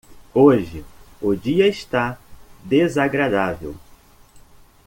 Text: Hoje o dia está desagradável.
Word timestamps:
Hoje 0.33 0.83
o 1.21 1.35
dia 1.35 1.67
está 1.67 2.17
desagradável. 2.63 3.75